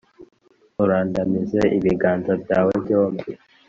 urandamize 0.83 1.61
ibiganza 1.77 2.31
byawe 2.43 2.71
byombi. 2.83 3.29